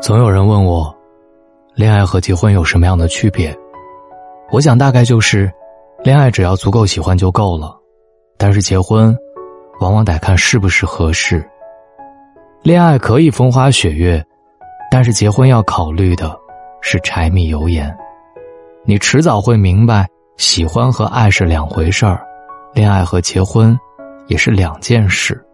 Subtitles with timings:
[0.00, 0.96] 总有人问我，
[1.74, 3.52] 恋爱和结婚有什么样的区别？
[4.52, 5.52] 我想大概就是，
[6.04, 7.76] 恋爱只要足够喜欢就够了，
[8.38, 9.14] 但是结婚，
[9.80, 11.44] 往往得看是不是合适。
[12.62, 14.24] 恋爱可以风花雪月，
[14.88, 16.38] 但是结婚要考虑的
[16.80, 17.92] 是柴米油盐。
[18.84, 20.06] 你迟早会明白，
[20.36, 22.24] 喜欢和爱是两回事儿，
[22.72, 23.76] 恋爱和结婚
[24.28, 25.44] 也是两件事。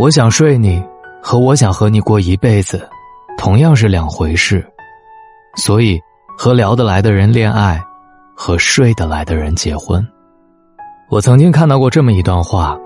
[0.00, 0.82] 我想睡你，
[1.22, 2.88] 和我想和你过一辈子。
[3.38, 4.66] 同样是两回事，
[5.56, 5.98] 所以
[6.36, 7.80] 和聊得来的人恋爱，
[8.36, 10.04] 和睡得来的人结婚。
[11.08, 12.76] 我曾经看到过这么一段话：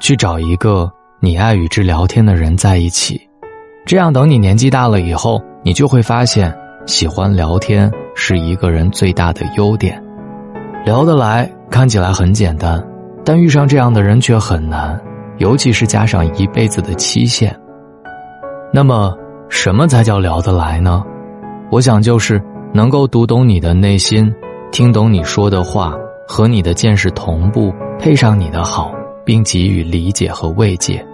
[0.00, 3.18] 去找一个你爱与之聊天的人在一起，
[3.86, 10.02] 这样等你年纪大了以后，你就会发现，喜欢聊天是一个人最大的优点。
[10.84, 12.84] 聊得来看起来很简单，
[13.24, 15.00] 但遇上这样的人却很难，
[15.38, 17.56] 尤其是加上一辈子的期限。
[18.74, 19.16] 那么。
[19.52, 21.04] 什么才叫聊得来呢？
[21.70, 24.34] 我想就是能够读懂你的内心，
[24.72, 25.94] 听懂你说的话，
[26.26, 28.90] 和你的见识同步，配上你的好，
[29.26, 31.06] 并给予理解和慰藉。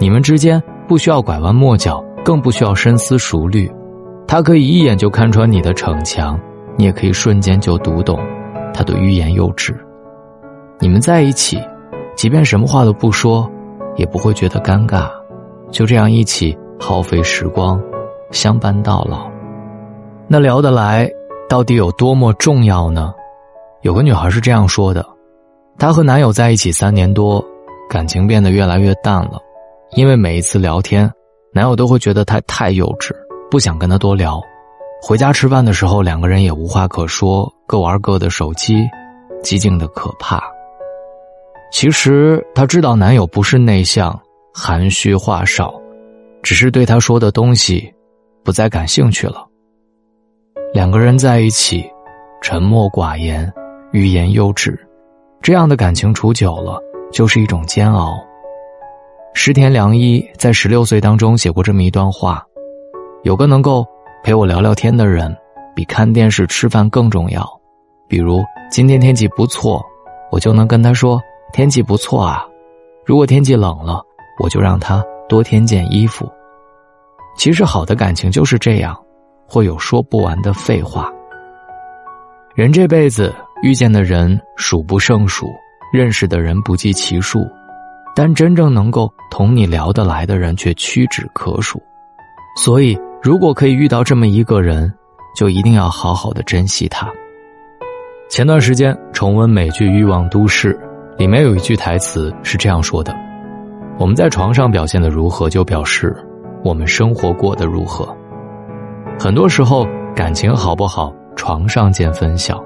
[0.00, 3.70] 你们之间不需要拐弯抹角，更不需要深思熟虑，
[4.26, 6.40] 他可以一眼就看穿你的逞强，
[6.78, 8.18] 你也可以瞬间就读懂
[8.72, 9.78] 他的欲言又止。
[10.80, 11.60] 你们在一起，
[12.16, 13.48] 即便什么话都不说，
[13.94, 15.10] 也不会觉得尴尬，
[15.70, 16.56] 就这样一起。
[16.84, 17.80] 耗费时光，
[18.32, 19.30] 相伴到老，
[20.26, 21.08] 那聊得来
[21.48, 23.14] 到底有多么重要呢？
[23.82, 25.06] 有个女孩是这样说的：
[25.78, 27.42] 她和男友在一起三年多，
[27.88, 29.38] 感情变得越来越淡了，
[29.92, 31.08] 因为每一次聊天，
[31.54, 33.12] 男友都会觉得她太幼稚，
[33.48, 34.40] 不想跟她多聊。
[35.00, 38.82] 回家吃饭的时候，两个人也无话可说，各玩各的手机，
[39.44, 40.42] 寂静的可怕。
[41.70, 44.20] 其实她知道男友不是内向、
[44.52, 45.72] 含蓄、话少。
[46.42, 47.92] 只是对他说的东西，
[48.42, 49.46] 不再感兴趣了。
[50.74, 51.88] 两个人在一起，
[52.42, 53.50] 沉默寡言，
[53.92, 54.76] 欲言又止，
[55.40, 56.80] 这样的感情处久了，
[57.12, 58.18] 就是一种煎熬。
[59.34, 62.44] 石田良一在十六岁当中写过这么一段话：
[63.22, 63.86] 有个能够
[64.24, 65.34] 陪我聊聊天的人，
[65.76, 67.48] 比看电视、吃饭更重要。
[68.08, 69.80] 比如今天天气不错，
[70.30, 71.20] 我就能跟他说
[71.52, 72.44] 天气不错啊。
[73.06, 74.02] 如果天气冷了，
[74.42, 75.02] 我就让他。
[75.28, 76.30] 多添件衣服。
[77.36, 78.96] 其实好的感情就是这样，
[79.46, 81.10] 会有说不完的废话。
[82.54, 85.46] 人这辈子遇见的人数不胜数，
[85.92, 87.40] 认识的人不计其数，
[88.14, 91.82] 但真正能够同你聊得来的人却屈指可数。
[92.56, 94.92] 所以，如果可以遇到这么一个人，
[95.34, 97.10] 就一定要好好的珍惜他。
[98.28, 100.74] 前段时间重温美剧《欲望都市》，
[101.16, 103.14] 里面有一句台词是这样说的。
[103.98, 106.14] 我们在床上表现的如何，就表示
[106.64, 108.08] 我们生活过得如何。
[109.18, 112.62] 很多时候，感情好不好，床上见分晓。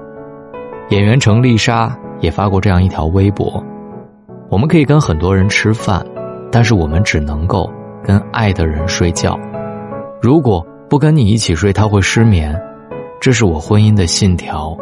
[0.89, 3.63] 演员程丽莎也发过这样一条微博：
[4.49, 6.05] 我们可以跟很多人吃饭，
[6.51, 7.69] 但是我们只能够
[8.03, 9.37] 跟爱的人睡觉。
[10.21, 12.59] 如果不跟你一起睡，他会失眠。
[13.19, 14.77] 这是我婚姻的信条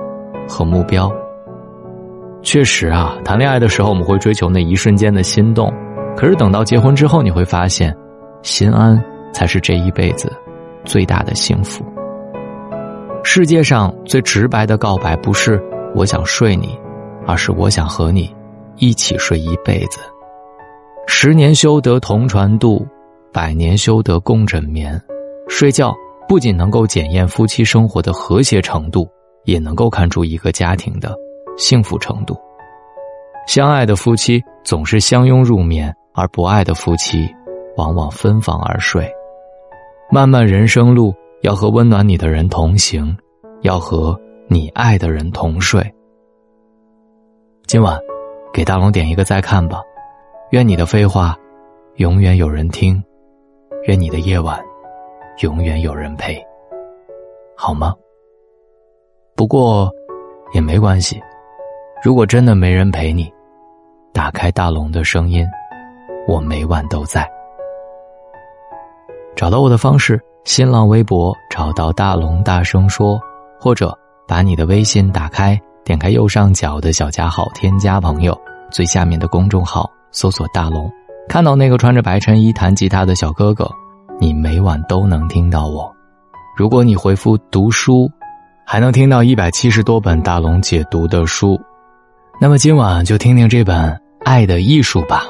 [0.47, 1.11] 和目标。
[2.43, 5.73] 确实啊，谈恋爱的时候，我们会追求那一瞬间的心动。
[6.15, 7.95] 可是等到结婚之后，你会发现，
[8.45, 10.31] 心安才是这一辈子
[10.85, 11.83] 最大的幸福。
[13.23, 15.59] 世界上最直白的告白，不是
[15.95, 16.77] 我想睡你，
[17.25, 18.31] 而是我想和你
[18.75, 19.99] 一起睡一辈子。
[21.07, 22.85] 十年修得同船渡，
[23.33, 25.01] 百年修得共枕眠。
[25.49, 25.91] 睡觉
[26.27, 29.09] 不仅能够检验夫妻生活的和谐程度，
[29.45, 31.15] 也能够看出一个家庭的
[31.57, 32.37] 幸福程度。
[33.47, 35.91] 相爱的夫妻总是相拥入眠。
[36.17, 37.27] 而不爱的夫妻，
[37.77, 39.11] 往往分房而睡。
[40.11, 43.15] 漫漫人生路，要和温暖你的人同行，
[43.61, 45.83] 要和你爱的人同睡。
[47.65, 47.99] 今晚，
[48.53, 49.81] 给大龙点一个再看吧。
[50.51, 51.35] 愿你的废话，
[51.95, 53.01] 永远有人听；
[53.87, 54.63] 愿你的夜晚，
[55.41, 56.39] 永远有人陪。
[57.57, 57.95] 好吗？
[59.35, 59.91] 不过，
[60.53, 61.19] 也没关系。
[62.03, 63.29] 如果真的没人陪你，
[64.13, 65.45] 打开大龙的声音。
[66.27, 67.29] 我每晚都在。
[69.35, 73.19] 找到我的方式：新浪微博找到大龙，大声说，
[73.59, 73.95] 或者
[74.27, 78.39] 把你的微信打开，点开右上角的小加号，添加朋友，
[78.71, 80.89] 最下面的公众号搜索大龙，
[81.27, 83.69] 看到那个穿着白衬衣弹吉他的小哥哥，
[84.19, 85.93] 你每晚都能听到我。
[86.55, 88.09] 如果你回复读书，
[88.65, 91.59] 还能听到一百七十多本大龙解读的书。
[92.39, 93.91] 那么今晚就听听这本
[94.23, 95.25] 《爱的艺术》吧。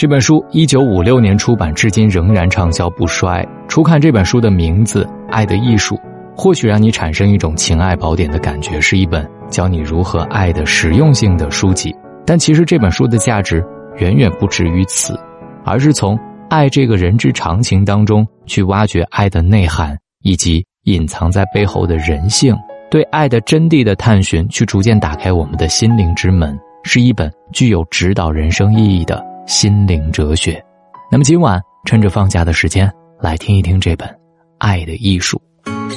[0.00, 3.46] 这本书一九五六年出版，至今仍然畅销不衰。
[3.68, 5.94] 初看这本书的名字《爱的艺术》，
[6.34, 11.94] 或许让你产生一种情爱宝典的感觉，是一本教你如何爱的实用性的书籍。
[12.24, 13.62] 但其实这本书的价值
[13.98, 15.20] 远远不止于此，
[15.66, 16.18] 而是从
[16.48, 22.56] 爱这个人之常情当中去挖掘爱的内涵，以及隐藏在背后的人性，
[22.90, 30.64] 对爱的真谛的探寻，去逐渐打开我们的心灵之门，是一本具有指导人生意义的心灵哲学。
[31.10, 32.88] 那么今晚趁着放假的时间，
[33.20, 34.08] 来听一听这本
[34.58, 35.42] 《爱的艺术》。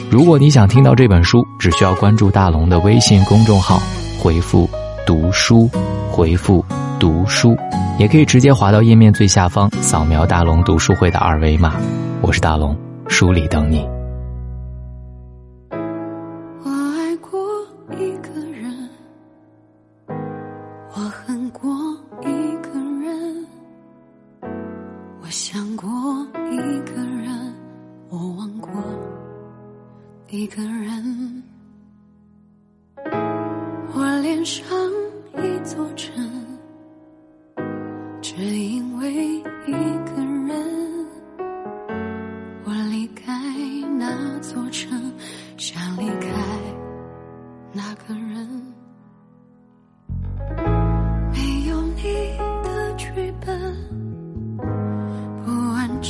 [0.09, 3.79] 如果你想听到这本书，只需要关注大龙的微信公众号，
[4.19, 4.67] 回复
[5.05, 5.69] “读书”。
[6.09, 6.65] 回复
[6.99, 7.55] “读书”，
[7.99, 11.75] 也可以直接滑到页面最下方，扫描大龙读书会的二维码。
[12.21, 12.75] 我是大龙，
[13.07, 13.87] 书里等你。
[16.63, 17.39] 我爱过
[17.99, 18.32] 一个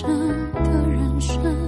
[0.03, 1.62] 完整的人生。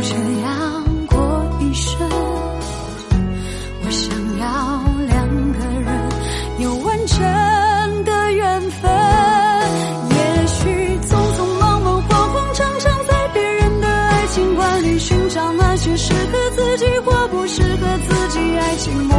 [0.00, 1.18] 就这样过
[1.60, 2.08] 一生，
[3.84, 4.46] 我想要
[5.06, 6.08] 两个人
[6.60, 7.18] 有完整
[8.04, 8.90] 的缘分。
[10.08, 19.09] 也许匆匆忙忙、慌慌张张，在别人的爱情观里寻找那些适合自己或不适合自己爱情。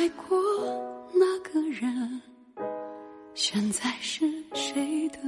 [0.00, 0.38] 爱过
[1.12, 2.22] 那个人
[3.34, 5.18] 现在是谁的